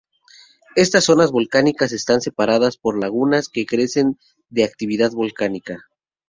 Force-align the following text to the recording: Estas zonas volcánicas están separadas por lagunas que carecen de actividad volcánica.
Estas 0.75 1.03
zonas 1.05 1.31
volcánicas 1.31 1.91
están 1.91 2.21
separadas 2.21 2.77
por 2.77 2.99
lagunas 2.99 3.49
que 3.49 3.67
carecen 3.67 4.17
de 4.49 4.63
actividad 4.63 5.11
volcánica. 5.11 5.83